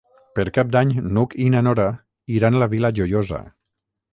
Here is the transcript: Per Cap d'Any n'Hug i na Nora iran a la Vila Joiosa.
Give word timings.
Per 0.37 0.43
Cap 0.53 0.71
d'Any 0.75 0.93
n'Hug 1.17 1.35
i 1.45 1.45
na 1.55 1.61
Nora 1.67 1.87
iran 2.39 2.59
a 2.59 2.63
la 2.65 2.69
Vila 2.73 2.95
Joiosa. 3.01 3.45